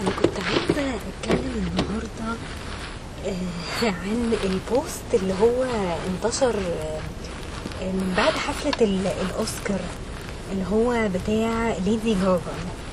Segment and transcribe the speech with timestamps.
[0.00, 2.38] أنا كنت عايزة أتكلم النهارده
[3.26, 5.64] آه، عن ال post اللي هو
[6.08, 7.00] انتشر آه،
[7.92, 9.80] من بعد حفلة ال- الأوسكار
[10.52, 12.40] اللي هو بتاع ليدي جاجا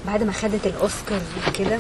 [0.07, 1.21] بعد ما خدت الأوسكار
[1.55, 1.79] كده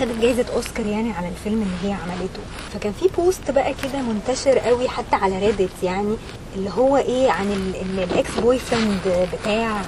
[0.00, 2.40] خدت جايزة أوسكار يعني على الفيلم اللي هي عملته.
[2.74, 6.16] فكان في post بقى كده منتشر قوي حتى على ريدت يعني
[6.56, 9.82] اللي هو إيه عن ال- ال- ال ex-boyfriend بتاع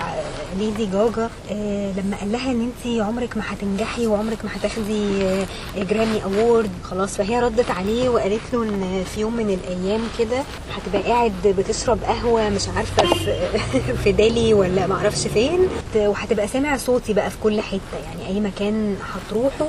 [0.59, 5.47] ليدي جاجا آه، لما قال لها إن انت عمرك ما هتنجحي وعمرك ما هتاخدي آه،
[5.77, 10.43] Grammy award خلاص فهي ردت عليه وقالت له إن في يوم من الأيام كده
[10.77, 13.37] هتبقى قاعد بتشرب قهوة مش عارفة في
[14.05, 15.59] في deli ولا ما أعرفش فين
[15.97, 19.69] وهتبقى سامع صوتي بقى في كل حتة يعني أي مكان هتروحه.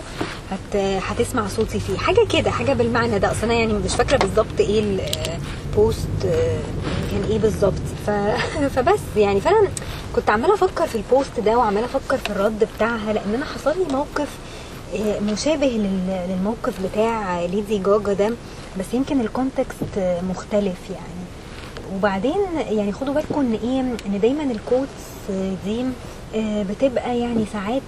[0.52, 1.98] هت هتسمع صوتي فيه.
[1.98, 3.32] حاجة كده حاجة بالمعنى ده.
[3.32, 6.08] أصل أنا يعني مش فاكرة بالظبط إيه ال post
[7.12, 7.82] كان إيه بالظبط.
[8.08, 8.10] ف...
[8.76, 9.42] فبس يعني.
[9.42, 9.68] فأنا
[10.16, 13.70] كنت عمالة أفكر في ال post ده وعمالة أفكر في الرد بتاعها لأن أنا حصل
[13.80, 14.28] لي موقف
[14.96, 18.30] آه، مشابه لل- للموقف بتاع ليدي جاجا ده.
[18.80, 21.28] بس يمكن ال context آه، مختلف يعني.
[21.96, 22.38] وبعدين
[22.70, 25.04] يعني خدوا بالكم إن إيه إن دايما ال quotes
[25.66, 25.86] دي آه،
[26.36, 27.82] بتبقى يعني ساعات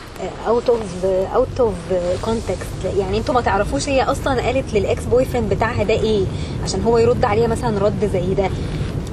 [0.47, 1.73] out of out of
[2.21, 6.25] context يعني أنتوا ما تعرفوش هي أصلا قالت لل ex-boyfriend بتاعها ده إيه
[6.63, 8.49] عشان هو يرد عليها مثلا رد زي ده.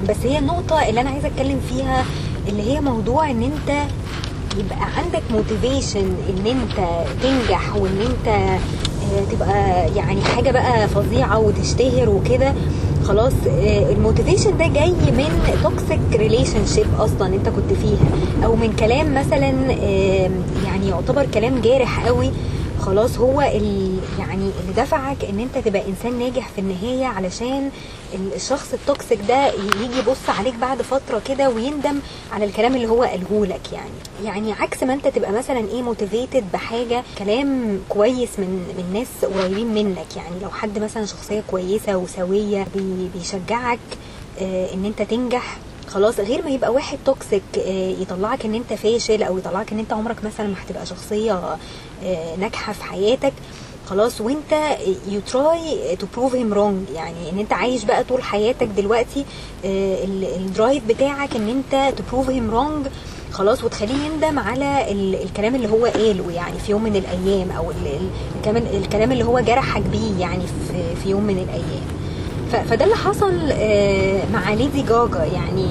[0.09, 2.05] بس هي النقطة اللي أنا عايزة أتكلم فيها
[2.49, 3.69] اللي هي موضوع إن أنت
[4.57, 6.87] يبقى عندك motivation إن أنت
[7.23, 12.53] تنجح وإن أنت آه، تبقى يعني حاجة بقى فظيعة وتشتهر وكده.
[13.07, 18.73] خلاص آه، ال motivation ده جاي من toxic relationship أصلا أنت كنت فيها أو من
[18.79, 19.49] كلام مثلا
[20.65, 22.31] يعني يعتبر كلام جارح قوي
[22.79, 27.69] خلاص هو ال يعني اللي دفعك إن أنت تبقى إنسان ناجح في النهاية علشان
[28.35, 31.99] الشخص ال toxic ده يجي يبص عليك بعد فترة كده ويندم
[32.31, 33.89] على الكلام اللي هو قاله لك يعني.
[34.23, 38.47] يعني عكس ما أنت تبقى مثلا إيه motivated بحاجة كلام كويس من
[38.77, 40.35] من ناس قريبين منك يعني.
[40.43, 43.79] لو حد مثلا شخصية كويسة وسوية بي- بيشجعك
[44.41, 45.57] آه، إن أنت تنجح
[45.87, 49.93] خلاص غير ما يبقى واحد toxic آه، يطلعك إن أنت فاشل أو يطلعك إن أنت
[49.93, 51.57] عمرك مثلا ما هتبقى شخصية
[52.03, 53.33] آه، ناجحة في حياتك
[53.89, 54.77] خلاص وانت
[55.09, 59.25] you try to prove him wrong يعني ان انت عايش بقى طول حياتك دلوقتي
[59.65, 62.87] آه، ال- ال drive بتاعك ان انت to prove him wrong
[63.31, 66.31] خلاص وتخليه يندم على ال- الكلام اللي هو قاله.
[66.31, 67.99] يعني في يوم من الأيام أو ال-
[68.47, 70.43] ال- الكلام اللي هو جرحك بيه يعني
[71.03, 71.87] في يوم من الأيام.
[72.65, 75.23] فده اللي حصل آه، مع ليدي جاجا.
[75.33, 75.67] يعني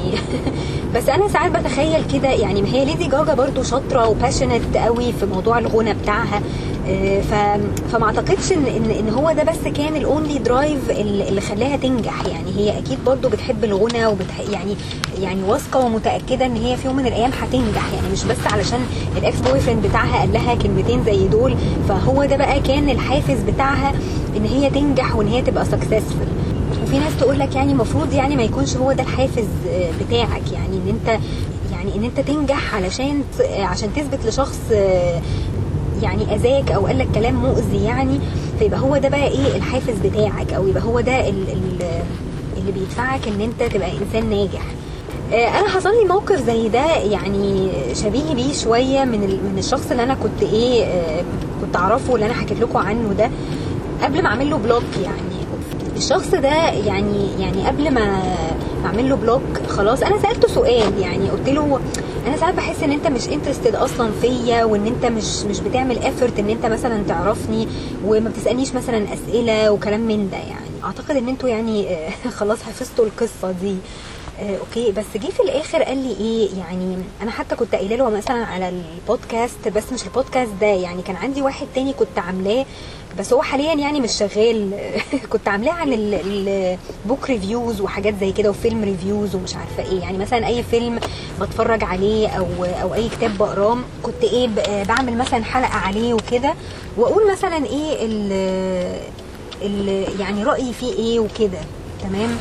[0.94, 2.28] بس أنا ساعات بتخيل كده.
[2.28, 6.42] يعني ما هي ليدي جاجا برضو شاطرة و passionate قوي في موضوع الغنى بتاعها.
[7.92, 12.24] فما اعتقدش ان ان هو ده بس كان ال only drive اللي خلاها تنجح.
[12.26, 14.76] يعني هي أكيد برضو بتحب الغنى وبتح يعني
[15.20, 17.92] يعني واثقة ومتأكدة إن هي في يوم من الأيام هتنجح.
[17.94, 18.80] يعني مش بس علشان
[19.16, 21.54] ال ex-boyfriend بتاعها قال لها كلمتين زي دول
[21.88, 23.92] فهو ده بقى كان الحافز بتاعها
[24.36, 26.26] إن هي تنجح وإن هي تبقى successful
[26.82, 30.52] وفي ناس تقول لك يعني المفروض يعني ما يكونش هو ده الحافز آه، بتاعك.
[30.52, 31.20] يعني إن انت
[31.72, 35.20] يعني إن أنت تنجح علشان آه، عشان تثبت لشخص آه،
[36.02, 38.18] يعني أذاك أو قال لك كلام مؤذي يعني
[38.58, 42.02] فيبقى هو ده بقى إيه الحافز بتاعك أو يبقى هو ده ال- ال-
[42.56, 44.62] اللي بيدفعك إن أنت تبقى إنسان ناجح.
[45.32, 50.02] آه، أنا حصل لي موقف زي ده يعني شبيه بيه شوية من من الشخص اللي
[50.02, 51.22] أنا كنت إيه آه،
[51.60, 53.30] كنت أعرفه اللي أنا حكيت لكم عنه ده
[54.02, 55.36] قبل ما أعمل له block يعني.
[55.96, 58.22] الشخص ده يعني يعني قبل ما
[58.86, 61.80] اعمل له بلوك خلاص أنا سألته سؤال يعني قلت له
[62.26, 66.38] أنا ساعات بحس إن أنت مش interested أصلا فيا وإن أنت مش مش بتعمل effort
[66.38, 67.68] إن أنت مثلا تعرفني
[68.04, 70.66] وما بتسألنيش مثلا أسئلة وكلام من ده يعني.
[70.84, 73.76] أعتقد إن أنتوا يعني آه، خلاص حفظتوا القصة دي.
[74.40, 74.92] آه، okay.
[74.92, 78.68] بس جه في الآخر قال لي إيه يعني أنا حتى كنت قايلة له مثلا على
[78.68, 82.66] البودكاست بس مش البودكاست ده يعني كان عندي واحد تاني كنت عاملاه
[83.18, 84.70] بس هو حاليا يعني مش شغال.
[85.32, 90.00] كنت عاملاه عن ال book reviews وحاجات زي كده و film reviews ومش عارفة إيه.
[90.00, 91.00] يعني مثلا أي فيلم
[91.40, 92.46] بتفرج عليه أو
[92.82, 94.48] أو أي كتاب بقراه كنت إيه
[94.88, 96.54] بعمل مثلا حلقة عليه وكده
[96.96, 97.96] وأقول مثلا إيه
[99.62, 101.58] ال يعني رأيي فيه إيه وكده.
[102.02, 102.36] تمام؟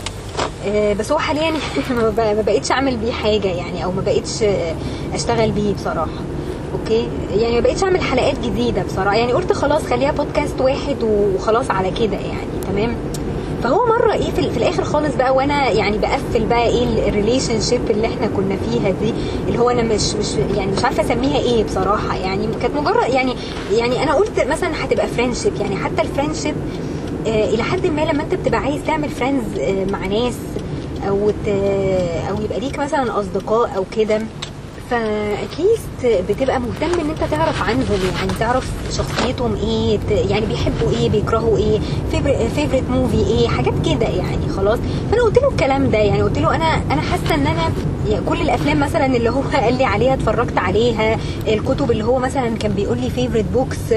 [0.99, 1.51] بس هو حاليا
[2.17, 4.75] ما بقتش أعمل بيه حاجة يعني أو ما بقتش آه،
[5.13, 6.21] أشتغل بيه بصراحة.
[6.73, 9.15] okay؟ يعني ما بقتش أعمل حلقات جديدة بصراحة.
[9.15, 12.95] يعني قلت خلاص خليها بودكاست واحد وخلاص على كده يعني تمام؟
[13.63, 17.91] فهو مرة إيه في, في الآخر خالص بقى وأنا يعني بقفل بقى إيه ال relationship
[17.91, 19.13] اللي إحنا كنا فيها دي
[19.47, 20.27] اللي هو أنا مش مش
[20.57, 22.15] يعني مش عارفة أسميها إيه بصراحة.
[22.17, 23.35] يعني كانت مجرد يعني
[23.71, 26.94] يعني أنا قلت مثلا هتبقى friendship يعني حتى ال friendship آه،
[27.25, 29.45] إلى حد ما لما أنت بتبقى عايز تعمل friends
[29.91, 30.37] مع ناس
[31.07, 31.31] أو.
[32.29, 34.21] أو يبقى ليك مثلا أصدقاء أو كده
[34.89, 39.99] ف at least بتبقى مهتم إن أنت تعرف عنهم يعني تعرف شخصيتهم إيه
[40.29, 41.79] يعني بيحبوا إيه بيكرهوا إيه
[42.55, 44.79] favorite movie إيه حاجات كده يعني خلاص.
[45.11, 47.71] فأنا قلت له الكلام ده يعني قلت له أنا أنا حاسة إن أنا
[48.09, 51.17] يعني كل الأفلام مثلا اللي هو قال لي عليها اتفرجت عليها
[51.47, 53.93] الكتب اللي هو مثلا كان بيقول لي favorite books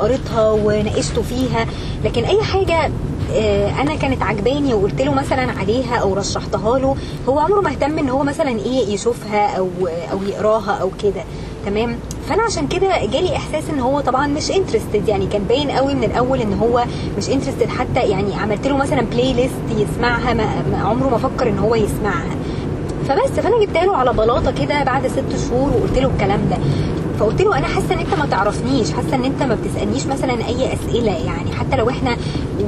[0.00, 1.66] قريتها وناقشته فيها
[2.04, 2.90] لكن أي حاجة آه،
[3.80, 6.96] أنا كانت عجباني وقلت له مثلا عليها أو رشحتها له
[7.28, 9.68] هو عمره ما اهتم إن هو مثلا إيه يشوفها أو
[10.12, 11.22] أو يقراها أو كده.
[11.66, 11.96] تمام؟
[12.28, 16.04] فأنا عشان كده جالي إحساس إن هو طبعا مش interested يعني كان باين قوي من
[16.04, 16.84] الأول إن هو
[17.18, 21.58] مش interested حتى يعني عملت له مثلا playlist يسمعها ما ما عمره ما فكر إن
[21.58, 22.36] هو يسمعها.
[23.08, 26.56] فبس فأنا جبتها له على بلاطة كده بعد ست شهور وقلت له الكلام ده.
[27.18, 30.74] فقلت له أنا حاسة إن أنت ما تعرفنيش حاسة إن أنت ما بتسألنيش مثلا أي
[30.74, 32.16] أسئلة يعني حتى لو إحنا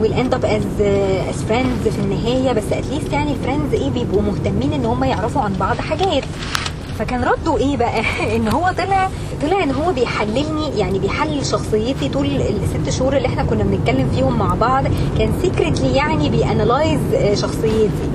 [0.00, 0.80] will end up as
[1.28, 5.04] as friends في النهاية بس at least يعني ال friends إيه بيبقوا مهتمين إن هم
[5.04, 6.24] يعرفوا عن بعض حاجات.
[6.98, 8.00] فكان رده إيه بقى؟
[8.36, 9.10] إن هو طلع
[9.42, 14.38] طلع إن هو بيحللني يعني بيحلل شخصيتي طول الست شهور اللي إحنا كنا بنتكلم فيهم
[14.38, 14.84] مع بعض.
[15.18, 17.00] كان secretly يعني بي analyze
[17.40, 18.10] شخصيتي.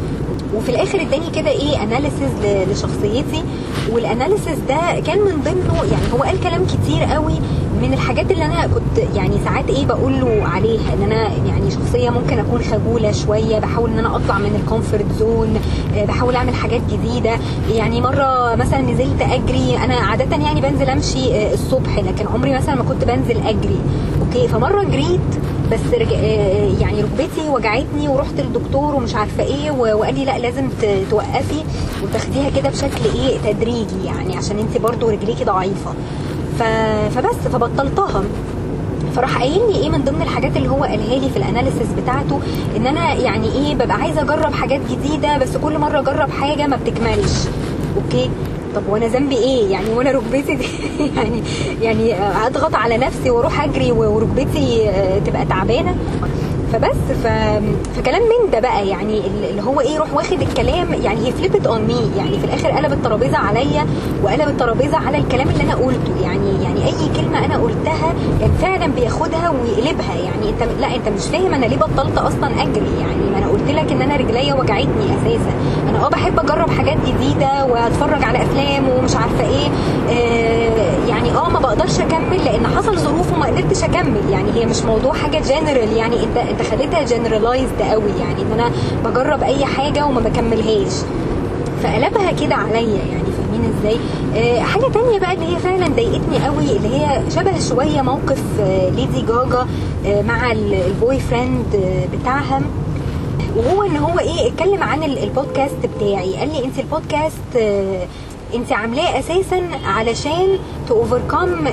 [0.58, 3.44] وفي الآخر اداني كده إيه analysis لشخصيتي.
[3.92, 7.34] وال analysis ده كان من ضمنه يعني هو قال كلام كتير قوي
[7.82, 12.10] من الحاجات اللي أنا كنت يعني ساعات إيه بقول له عليها إن أنا يعني شخصية
[12.10, 15.60] ممكن أكون خجولة شوية بحاول إن أنا أطلع من ال comfort zone
[16.08, 17.38] بحاول أعمل حاجات جديدة.
[17.74, 22.76] يعني مرة مثلا نزلت أجري أنا عادة يعني بنزل أمشي آه، الصبح لكن عمري مثلا
[22.76, 23.80] ما كنت بنزل أجري.
[24.22, 25.22] okay فمرة جريت
[25.72, 26.14] بس رج...
[26.14, 30.70] آه، يعني ركبتي وجعتني ورحت للدكتور ومش عارفة إيه وقال لي لا لازم
[31.12, 31.64] توقفي
[32.04, 35.94] وتاخديها كده بشكل إيه تدريجي يعني عشان أنت برضو رجليكي ضعيفة.
[36.60, 36.64] ف...
[37.16, 38.24] فبس فبطلتها.
[39.16, 42.40] فراح قايل لي إيه من ضمن الحاجات اللي هو قالها لي في ال analysis بتاعته
[42.78, 46.76] إن أنا يعني إيه ببقى عايزة أجرب حاجات جديدة بس كل مرة أجرب حاجة ما
[46.78, 47.32] بتكملش.
[47.98, 48.30] okay؟
[48.76, 50.66] طب وأنا ذنبي إيه؟ يعني وأنا ركبتي دي
[51.18, 51.42] يعني
[51.82, 52.14] يعني
[52.48, 55.96] اضغط على نفسي وأروح اجري وركبتي آه، تبقى تعبانة؟
[56.76, 57.28] فبس ف...
[57.98, 61.82] فكلام من ده بقى يعني اللي هو إيه يروح واخد الكلام يعني هي flipped on
[61.82, 63.86] me يعني في الآخر قلب الترابيزة عليا
[64.24, 66.12] وقلب الترابيزة على الكلام اللي أنا قلته.
[66.24, 70.16] يعني يعني أي كلمة أنا قلتها كان فعلا بياخدها ويقلبها.
[70.16, 72.92] يعني أنت لا أنت مش فاهم أنا ليه بطلت أصلا أجري.
[73.02, 75.54] يعني ما أنا قلت لك إن أنا رجليا وجعتني أساسا.
[75.90, 79.68] أنا آه بحب أجرب حاجات جديدة وأتفرج على أفلام ومش عارفة إيه.
[80.10, 84.22] آه يعني آه ما بقدرش أكمل لأن حصل ظروف وما قدرتش أكمل.
[84.32, 88.72] يعني هي مش موضوع حاجة جنرال يعني أنت أنت خليتها generalized قوي يعني إن أنا
[89.06, 90.94] بجرب أي حاجة وما بكملهاش.
[91.84, 93.98] فقلبها كده عليا يعني فاهمين إزاي؟
[94.36, 98.90] آه حاجة تانية بقى اللي هي فعلا ضايقتني قوي اللي هي شبه شوية موقف آه
[98.90, 99.68] ليدي جاجا
[100.06, 102.62] آه مع ال- ال boyfriend آه بتاعها
[103.56, 106.34] وهو إن هو إيه اتكلم عن ال- البودكاست بتاعي.
[106.36, 108.08] قال لي انت البودكاست آه،
[108.56, 110.48] انت عاملاه أساسا علشان
[110.90, 111.68] to overcome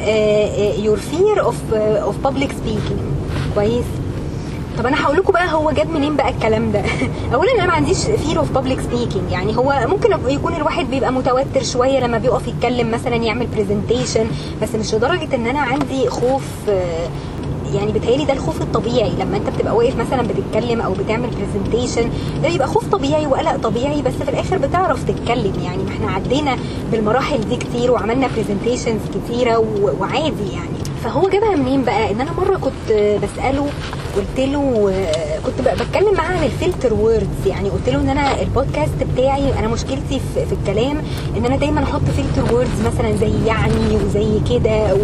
[0.84, 3.00] your fear of of public speaking
[3.54, 3.84] كويس؟
[4.78, 6.82] طب أنا هقول لكم بقى هو جاب منين بقى الكلام ده.
[7.34, 11.62] اولا أنا ما عنديش fear of public speaking يعني هو ممكن يكون الواحد بيبقى متوتر
[11.62, 14.26] شوية لما بيقف يتكلم مثلا يعمل presentation
[14.62, 16.42] بس مش لدرجة إن أنا عندي خوف
[17.74, 19.10] يعني بيتهيألي ده الخوف الطبيعي.
[19.20, 22.10] لما أنت بتبقى واقف مثلا بتتكلم أو بتعمل presentation
[22.42, 25.52] ده بيبقى خوف طبيعي وقلق طبيعي بس في الآخر بتعرف تتكلم.
[25.64, 26.56] يعني ما إحنا عدينا
[26.92, 29.64] بالمراحل دي كتير وعملنا presentations كتيرة
[30.00, 30.81] وعادي يعني.
[31.04, 33.66] فهو جابها منين بقى؟ إن أنا مرة كنت بسأله
[34.16, 34.93] قلت له
[35.46, 39.69] كنت بتكلم معاه عن ال filler words يعني قلت له إن أنا البودكاست بتاعي أنا
[39.69, 41.03] مشكلتي في, في الكلام
[41.36, 44.96] إن أنا دايما أحط filler words مثلا زي يعني وزي كده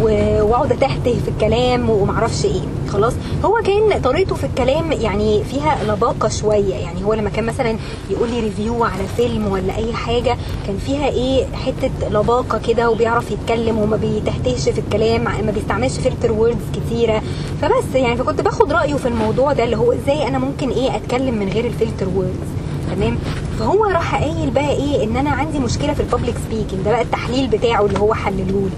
[0.00, 2.60] وأقعد أتهته في الكلام ومعرفش إيه.
[2.94, 3.12] خلاص.
[3.44, 6.74] هو كان طريقته في الكلام يعني فيها لباقة شوية.
[6.74, 7.76] يعني هو لما كان مثلا
[8.10, 10.36] يقول لي review على فيلم ولا أي حاجة
[10.66, 16.32] كان فيها إيه حتة لباقة كده وبيعرف يتكلم وما بيتهتهش في الكلام ما بيستعملش filler
[16.32, 17.22] words كتيرة.
[17.62, 21.34] فبس يعني فكنت باخد رأيه في الموضوع ده اللي هو إزاي أنا ممكن إيه أتكلم
[21.34, 22.48] من غير ال filler words
[22.96, 23.18] تمام؟
[23.58, 27.02] فهو راح قايل بقى إيه؟ إن أنا عندي مشكلة في ال public speaking ده بقى
[27.02, 28.70] التحليل بتاعه اللي هو حلله لي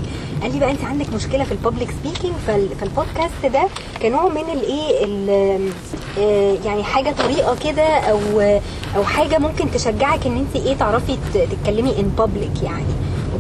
[0.43, 2.35] قال لي بقى أنت عندك مشكلة في ال public speaking
[2.81, 3.63] فالبودكاست ده
[4.03, 5.71] كنوع من الايه ال-
[6.19, 8.19] آه، يعني حاجة طريقة كده أو
[8.97, 12.85] أو حاجة ممكن تشجعك إن أنت إيه؟ تعرفي تتكلمي in public يعني.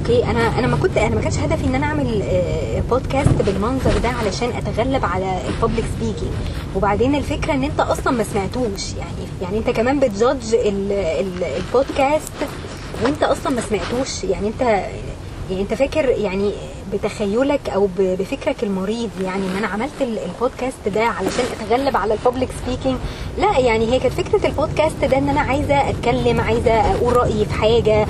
[0.09, 3.99] okay أنا أنا ما كنت أنا ما كانش هدفي إن أنا أعمل آه، بودكاست بالمنظر
[3.99, 6.33] ده علشان أتغلب على ال public speaking
[6.77, 11.45] وبعدين الفكرة إن أنت أصلا ما سمعتوش يعني يعني أنت كمان بت judge ال- ال-
[11.57, 12.33] البودكاست
[13.05, 14.25] وأنت أصلا ما سمعتوش.
[14.25, 14.61] يعني أنت
[15.51, 16.53] يعني أنت فاكر يعني
[16.93, 19.11] بتخيلك أو بفكرك المريض.
[19.25, 22.97] يعني ان أنا عملت ال- البودكاست ده علشان أتغلب على ال public speaking
[23.39, 27.53] لا يعني هي كانت فكرة البودكاست ده إن أنا عايزة أتكلم عايزة أقول رأيي في
[27.55, 28.07] حاجة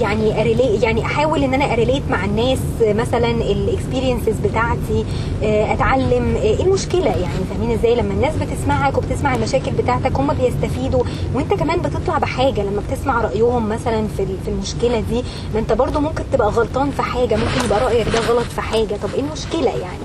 [0.00, 0.28] يعني
[0.82, 5.04] يعني أحاول إن أنا أ relate مع الناس مثلا ال experiences بتاعتي
[5.42, 10.32] آه، أتعلم آه، إيه المشكلة؟ يعني فاهمين إزاي؟ لما الناس بتسمعك وبتسمع المشاكل بتاعتك هم
[10.32, 11.02] بيستفيدوا.
[11.34, 15.22] وأنت كمان بتطلع بحاجة لما بتسمع رأيهم مثلا في المشكلة دي.
[15.54, 18.96] ما أنت برضو ممكن تبقى غلطان في حاجة ممكن يبقى رأيك ده غلط في حاجة؟
[19.02, 20.04] طب إيه المشكلة يعني؟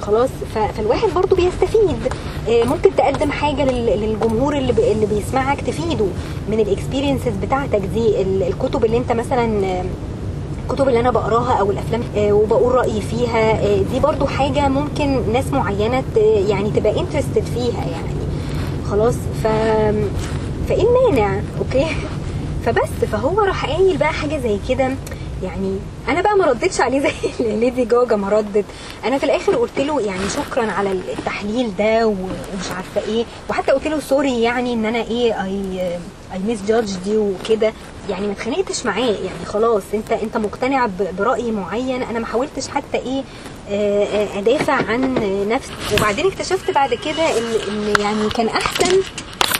[0.00, 2.12] خلاص فالواحد برضو بيستفيد.
[2.48, 6.06] آه، ممكن تقدم حاجة لل- للجمهور اللي اللي بيسمعك تفيده
[6.50, 9.62] من الاكسبيرينسز بتاعتك دي ال- الكتب اللي أنت مثلا
[10.64, 13.50] الكتب اللي أنا بقراها أو الأفلام آه، وبقول رأيي فيها.
[13.52, 16.02] آه، دي برضو حاجة ممكن ناس معينة
[16.48, 18.16] يعني تبقى interested فيها يعني.
[18.90, 19.46] خلاص ف
[20.68, 21.86] فإيه المانع؟ okay؟
[22.66, 24.88] فبس فهو راح قايل بقى حاجة زي كده.
[25.42, 25.78] يعني
[26.08, 28.64] أنا بقى ما ردتش عليه زي ليدي جاجا ما ردت.
[29.04, 33.24] أنا في الآخر قلت له يعني شكرا على التحليل ده ومش عارفة إيه.
[33.50, 35.80] وحتى قلت له sorry يعني إن أنا إيه I
[36.32, 37.72] I misjudged you وكده.
[38.10, 39.00] يعني ما اتخانقتش معاه.
[39.10, 40.88] يعني خلاص انت أنت مقتنع
[41.18, 42.02] برأي معين.
[42.02, 43.22] أنا ما حاولتش حتى إيه
[43.70, 45.14] آه، آه، أدافع عن
[45.48, 45.72] نفسي.
[45.98, 49.00] وبعدين اكتشفت بعد كده إن يعني كان أحسن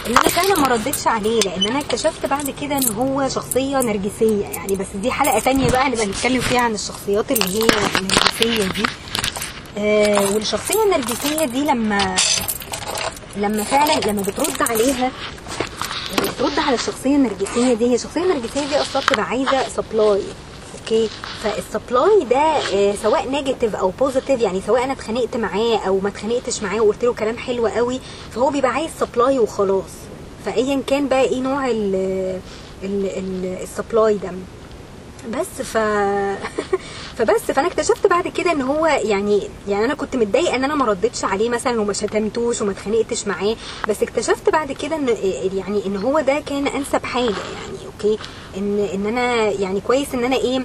[0.06, 4.44] ان أنا فعلا ما ردتش عليه لأن أنا اكتشفت بعد كده إن هو شخصية نرجسية.
[4.46, 7.68] يعني بس دي حلقة تانية بقى نبقى نتكلم فيها عن الشخصيات اللي هي
[8.00, 8.86] النرجسية دي.
[9.78, 12.16] آه والشخصية النرجسية دي لما
[13.36, 15.10] لما فعلا لما بترد عليها
[16.22, 20.22] بترد على الشخصية النرجسية دي هي الشخصيه النرجسيه دي أصلا بتبقى عايزة سبلاي
[20.86, 21.08] okay.
[21.42, 26.08] فال supply ده آه، سواء negative أو positive يعني سواء أنا اتخانقت معاه أو ما
[26.08, 28.00] اتخانقتش معاه وقلت له كلام حلو قوي
[28.30, 29.90] فهو بيبقى عايز supply وخلاص.
[30.44, 31.94] فايا كان بقى إيه نوع ال
[32.82, 34.30] ال ال ال supply ده.
[35.30, 35.78] بس ف
[37.18, 40.84] فبس فأنا اكتشفت بعد كده إن هو يعني يعني أنا كنت متضايقة إن أنا ما
[40.84, 43.56] ردتش عليه مثلا وما شتمتوش وما اتخانقتش معاه
[43.88, 45.08] بس اكتشفت بعد كده إن
[45.52, 47.85] يعني إن هو ده كان أنسب حاجة يعني.
[48.04, 48.18] okay؟
[48.56, 50.64] ان ان أنا يعني كويس ان أنا إيه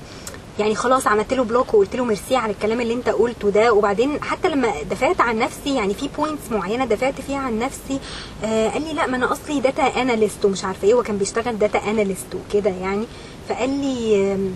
[0.59, 3.73] يعني خلاص عملت له block وقلت له ميرسي على الكلام اللي انت قلته ده.
[3.73, 7.99] وبعدين حتى لما دافعت عن نفسي يعني في points معينة دافعت فيها عن نفسي
[8.43, 11.57] آه قال لي لا ما أنا اصلي data analyst ومش عارفة إيه هو كان بيشتغل
[11.59, 13.05] data analyst وكده يعني.
[13.49, 14.51] فقال لي آم،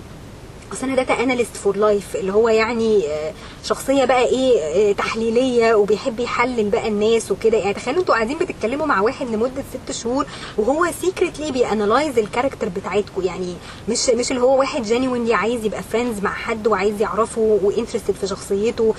[0.75, 5.73] اصل أنا data analyst for life اللي هو يعني آه، شخصية بقى إيه آه، تحليلية
[5.75, 7.57] وبيحب يحلل بقى الناس وكده.
[7.57, 10.25] يعني تخيلوا أنتوا قاعدين بتتكلموا مع واحد لمدة ست شهور
[10.57, 13.53] وهو secretly بي analyze ال character بتاعتكم يعني
[13.89, 18.13] مش مش اللي هو واحد genuinely عايز يبقى friends مع حد وعايز يعرفه و interested
[18.21, 18.93] في شخصيته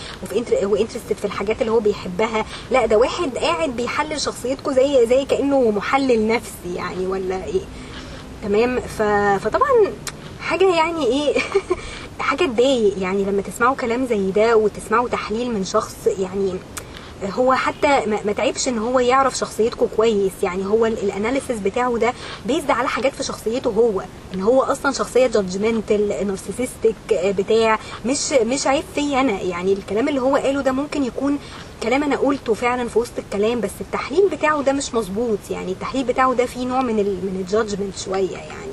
[0.62, 2.44] و interested في الحاجات اللي هو بيحبها.
[2.70, 7.60] لا ده واحد قاعد بيحلل شخصيتكم زي زي كأنه محلل نفسي يعني ولا إيه.
[8.42, 8.80] تمام.
[9.38, 9.70] فطبعا
[10.46, 11.34] حاجة يعني إيه؟
[12.20, 12.98] حاجة تضايق.
[12.98, 16.54] يعني لما تسمعوا كلام زي ده وتسمعوا تحليل من شخص يعني
[17.32, 20.32] هو حتى ما تعبش إن هو يعرف شخصيتكم كويس.
[20.42, 22.12] يعني هو ال- ال analysis بتاعه ده
[22.46, 24.02] based على حاجات في شخصيته هو.
[24.34, 26.94] إن هو أصلا شخصية judgmental narcissistic
[27.38, 29.40] بتاع مش مش عيب فيا أنا.
[29.40, 31.38] يعني الكلام اللي هو قاله ده ممكن يكون
[31.82, 35.38] كلام أنا قلته فعلا في وسط الكلام بس التحليل بتاعه ده مش مظبوط.
[35.50, 38.65] يعني التحليل بتاعه ده فيه نوع من ال من ال judgment شوية يعني.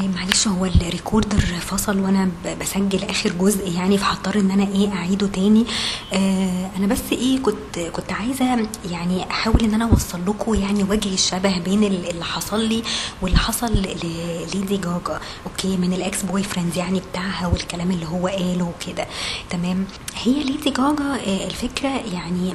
[0.00, 5.26] معلش هو ال recorder فصل وأنا بسجل آخر جزء يعني فهضطر إن أنا إيه أعيده
[5.26, 5.64] تاني.
[6.12, 11.14] آه أنا بس إيه كنت كنت عايزة يعني أحاول إن أنا أوصل لكم يعني وجه
[11.14, 12.82] الشبه بين ال- اللي حصل لي
[13.22, 19.06] واللي حصل لليدي جاجا أوكي من ال ex-boyfriends يعني بتاعها والكلام اللي هو قاله وكده.
[19.50, 19.84] تمام.
[20.24, 22.54] هي ليدي جاجا آه الفكرة يعني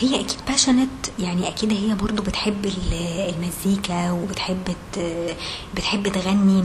[0.00, 0.88] هي أكيد passionate
[1.18, 4.74] يعني أكيد هي برضو بتحب ال- المزيكا وبتحب
[5.74, 6.64] بتحب تغني.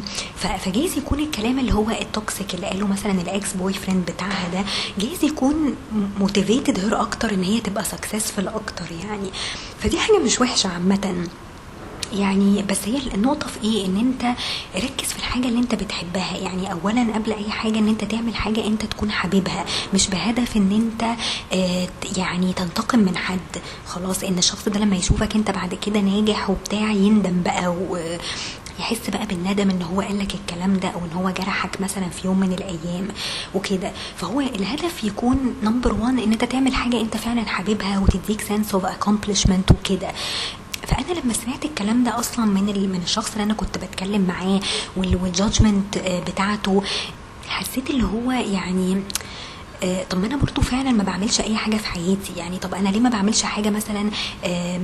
[0.59, 4.63] فجايز يكون الكلام اللي هو ال toxic اللي قاله مثلا ال ex-boyfriend بتاعها ده
[4.99, 5.75] جايز يكون
[6.19, 9.29] motivated her أكتر إن هي تبقى successful أكتر يعني.
[9.79, 11.27] فدي حاجة مش وحشة عامة.
[12.13, 14.25] يعني بس هي النقطة في إيه؟ إن أنت
[14.75, 16.37] ركز في الحاجة اللي أنت بتحبها.
[16.37, 19.65] يعني اولا قبل أي حاجة إن أنت تعمل حاجة أنت تكون حاببها.
[19.93, 21.03] مش بهدف إن أنت
[21.53, 23.39] آه يعني تنتقم من حد.
[23.87, 27.97] خلاص إن الشخص ده لما يشوفك أنت بعد كده ناجح وبتاع يندم بقى و
[28.79, 32.27] يحس بقى بالندم إن هو قال لك الكلام ده أو إن هو جرحك مثلا في
[32.27, 33.07] يوم من الأيام
[33.55, 33.91] وكده.
[34.17, 38.85] فهو الهدف يكون number 1 إن أنت تعمل حاجة أنت فعلا حاببها وتديك sense of
[38.85, 40.11] accomplishment وكده.
[40.87, 44.59] فأنا لما سمعت الكلام ده أصلا من من الشخص اللي أنا كنت بتكلم معاه
[44.97, 46.83] وال judgment بتاعته
[47.47, 49.01] حسيت اللي هو يعني
[49.83, 52.33] آه، طب ما أنا برضو فعلا ما بعملش أي حاجة في حياتي.
[52.37, 54.09] يعني طب أنا ليه ما بعملش حاجة مثلا
[54.45, 54.79] آه،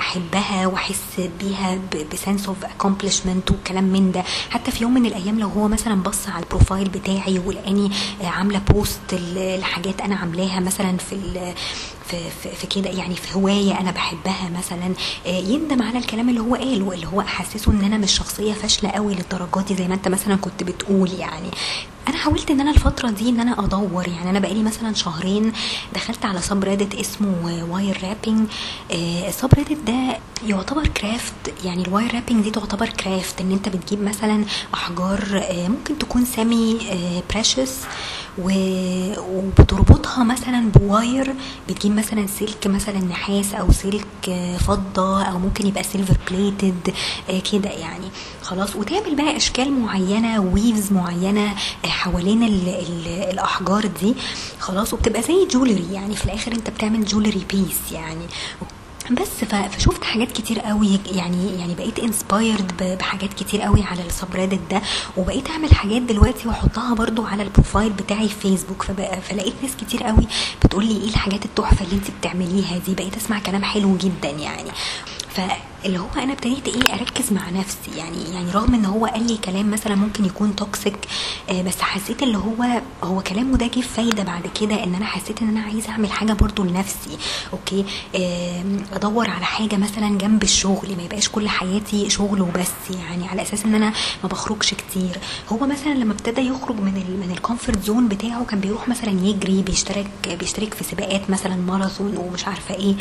[0.00, 1.78] أحبها وأحس بيها
[2.12, 4.22] ب sense of accomplishment وكلام من ده.
[4.50, 7.90] حتى في يوم من الأيام لو هو مثلا بص على ال profile بتاعي ولقاني
[8.22, 11.12] آه، عاملة post لحاجات أنا عاملاها مثلا في
[12.08, 14.94] في, في, في كده يعني في هواية أنا بحبها مثلا
[15.26, 18.90] آه، يندم على الكلام اللي هو قاله اللي هو أحسسه إن أنا مش شخصية فاشلة
[18.90, 21.50] قوي للدرجات دي زي ما أنت مثلا كنت بتقول يعني.
[22.08, 25.52] أنا حاولت إن أنا الفترة دي إن أنا أدور يعني أنا بقالي مثلا شهرين
[25.94, 28.48] دخلت على subreddit اسمه wire wrapping
[29.28, 31.34] ال subreddit ده يعتبر craft
[31.64, 34.44] يعني ال wire wrapping دي تعتبر craft إن أنت بتجيب مثلا
[34.74, 37.80] أحجار آه، ممكن تكون semi-precious
[38.38, 41.34] وبتربطها مثلا ب wire
[41.68, 46.94] بتجيب مثلا سلك مثلا نحاس أو سلك آه، فضة أو ممكن يبقى silver plated
[47.52, 48.06] كده يعني.
[48.42, 48.76] خلاص.
[48.76, 54.14] وتعمل بقى أشكال معينة weaves معينة آه، حوالين ال ال الأحجار دي.
[54.60, 54.94] خلاص.
[54.94, 56.16] وبتبقى زي jewelry يعني.
[56.16, 58.26] في الآخر أنت بتعمل jewelry piece يعني.
[59.10, 64.11] بس ف- فشفت حاجات كتير قوي يعني يعني بقيت inspired بحاجات كتير قوي على ال
[64.11, 64.82] subreddit ده
[65.16, 68.82] وبقيت أعمل حاجات دلوقتي وأحطها برضو على ال profile بتاعي في فيسبوك
[69.22, 70.26] فلقيت ناس كتير قوي
[70.64, 74.70] بتقول لي إيه الحاجات التحفة اللي انت بتعمليها دي بقيت أسمع كلام حلو جدا يعني.
[75.86, 77.90] فاللي هو أنا ابتديت إيه أركز مع نفسي.
[77.96, 80.96] يعني يعني رغم إن هو قال لي كلام مثلا ممكن يكون toxic
[81.50, 85.42] آه بس حسيت اللي هو هو كلامه ده جه فايدة بعد كده إن أنا حسيت
[85.42, 87.18] إن أنا عايزة أعمل حاجة برضو لنفسي.
[87.52, 87.84] okay؟
[88.92, 90.96] أدور على حاجة مثلا جنب الشغل.
[90.96, 92.96] ما يبقاش كل حياتي شغل وبس.
[93.00, 95.18] يعني على أساس إن أنا ما بخرجش كتير.
[95.52, 99.10] هو مثلا لما ابتدى يخرج من ال من ال comfort zone بتاعه كان بيروح مثلا
[99.10, 102.94] يجري بيشترك بيشترك في سباقات مثلا ماراثون ومش عارفة إيه.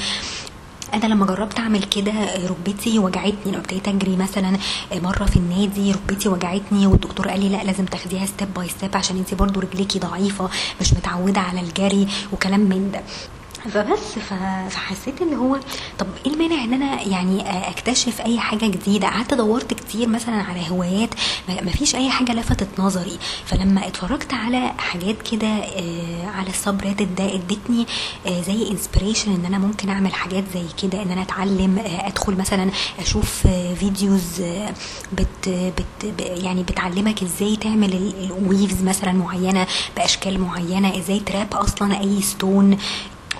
[0.94, 2.12] أنا لما جربت أعمل كده
[2.48, 3.36] ركبتي وجعتني.
[3.46, 4.58] لما ابتديت أجري مثلا
[4.94, 9.18] مرة في النادي ركبتي وجعتني والدكتور قال لي لا لازم تاخديها step by step عشان
[9.18, 10.50] انت برضو رجليكي ضعيفة
[10.82, 13.02] مش متعودة على الجري وكلام من ده.
[13.74, 14.20] فبس
[14.70, 15.60] فحسيت ان هو
[16.00, 20.70] طب إيه المانع إن أنا يعني أكتشف أي حاجة جديدة؟ قعدت دورت كتير مثلا على
[20.70, 21.10] هوايات
[21.50, 23.18] ما ما فيش أي حاجة لفتت نظري.
[23.46, 27.86] فلما اتفرجت على حاجات كده آه، على ال subreddit ده ادتني
[28.28, 32.36] آه، زي inspiration إن أنا ممكن أعمل حاجات زي كده إن أنا أتعلم آه، أدخل
[32.36, 32.70] مثلا
[33.00, 33.48] أشوف
[33.80, 34.42] videos
[35.14, 39.68] بت بت يعني بتعلمك إزاي تعمل ال weaves مثلا معينة
[39.98, 42.78] بأشكال معينة إزاي ت wrap أصلا أي stone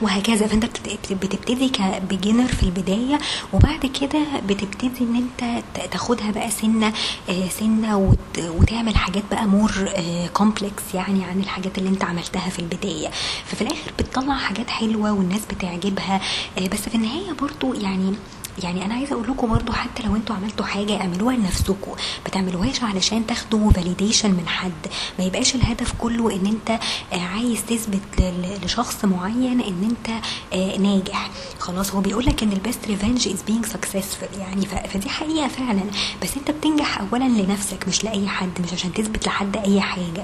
[0.02, 0.48] وهكذا.
[0.48, 3.20] فأنت بتبت- بتبتدي ك beginner في البداية
[3.54, 6.94] وبعد كده بتبتدي إن أنت تاخدها بقى سنة
[7.30, 9.90] آه، سنة وت- وتعمل حاجات بقى more
[10.34, 13.08] complex يعني عن الحاجات اللي أنت عملتها في البداية.
[13.46, 16.22] ففي الآخر بتطلع حاجات حلوة والناس بتعجبها
[16.58, 18.14] آه، بس في النهاية برضو يعني
[18.64, 21.92] يعني أنا عايزة أقول لكم برضو حتى لو أنتوا عملتوا حاجة اعملوها لنفسكم.
[22.26, 24.72] ما تعملوهاش علشان تاخدوا validation من حد.
[25.20, 26.70] ما يبقاش الهدف كله إن أنت
[27.14, 30.22] آه، عايز تثبت لشخص معين إن أنت
[30.54, 31.30] آه، ناجح.
[31.60, 35.82] خلاص هو بيقول لك إن ال best revenge is being successful يعني فدي حقيقة فعلا.
[36.24, 40.24] بس أنت بتنجح اولا لنفسك مش لأي حد مش عشان تثبت لحد أي حاجة.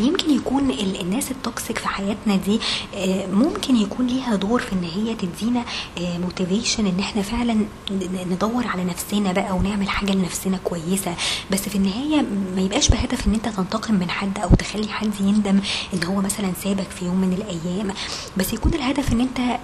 [0.00, 2.60] فيمكن يكون ال- الناس ال toxic في حياتنا دي
[2.94, 5.64] آه، ممكن يكون ليها دور في إن هي تدينا
[6.00, 7.56] موتيفيشن إن إحنا فعلا
[8.30, 11.14] ندور على نفسنا بقى ونعمل حاجة لنفسنا كويسة؟
[11.50, 12.24] بس في النهاية
[12.56, 15.60] ما يبقاش بهدف إن أنت تنتقم من حد أو تخلي حد يندم
[15.94, 17.94] إن هو مثلا سابك في يوم من الأيام.
[18.36, 19.58] بس يكون الهدف إن أنت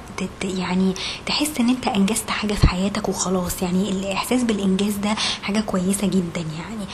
[0.44, 0.94] يعني
[1.26, 3.62] تحس إن أنت أنجزت حاجة في حياتك وخلاص.
[3.62, 6.86] يعني الإحساس بالإنجاز ده حاجة كويسة جدا يعني.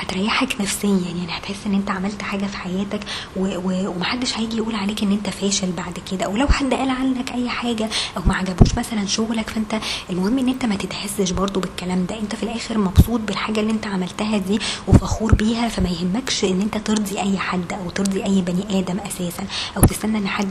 [0.00, 3.00] هتريحك نفسيا يعني هتحس إن أنت عملت حاجة في حياتك
[3.36, 3.40] و...
[3.56, 3.88] و...
[3.88, 7.48] ومحدش هيجي يقول عليك إن أنت فاشل بعد كده أو لو حد قال عنك أي
[7.48, 12.18] حاجة أو ما عجبوش مثلا شغلك فأنت المهم إن أنت ما تتهزش برضو بالكلام ده
[12.20, 14.58] أنت في الآخر مبسوط بالحاجة اللي أنت عملتها دي
[14.88, 19.44] وفخور بيها فما يهمكش إن أنت ترضي أي حد أو ترضي أي بني آدم أساسا
[19.76, 20.50] أو تستنى إن حد.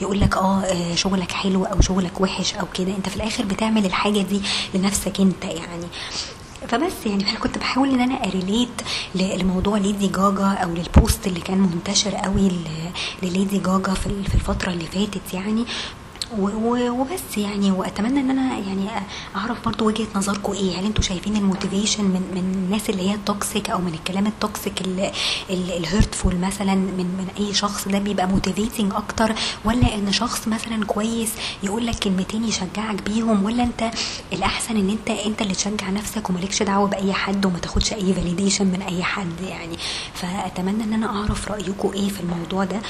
[0.00, 3.86] يقول لك آه آه، شغلك حلو أو شغلك وحش أو كده أنت في الآخر بتعمل
[3.86, 4.42] الحاجة دي
[4.74, 5.86] لنفسك أنت يعني
[6.68, 8.82] فبس يعني فانا كنت بحاول إن أنا أريليت
[9.14, 12.50] لموضوع ليدي جاجا أو لل post اللي كان منتشر قوي
[13.22, 15.64] لليدي جاجا في ال- في الفترة اللي فاتت يعني.
[16.38, 18.88] وبس يعني وأتمنى إن أنا يعني
[19.36, 20.78] أعرف برضو وجهة نظركم إيه.
[20.80, 24.26] هل أنتوا شايفين ال motivation من من الناس اللي هي ال toxic أو من الكلام
[24.26, 24.82] ال toxic
[25.50, 30.84] ال hurtful مثلا من من أي شخص ده بيبقى motivating أكتر؟ ولا إن شخص مثلا
[30.84, 31.30] كويس
[31.62, 33.90] يقول لك كلمتين يشجعك بيهم؟ ولا أنت
[34.32, 38.66] الأحسن إن أنت أنت اللي تشجع نفسك ومالكش دعوة بأي حد وما تاخدش أي فاليديشن
[38.66, 39.76] من أي حد يعني.
[40.14, 42.80] فأتمنى إن أنا أعرف رايكم إيه في الموضوع ده.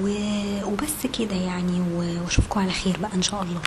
[0.00, 1.80] وبس كده يعني.
[1.94, 3.60] واشوفكم على خير بقى إن شاء الله.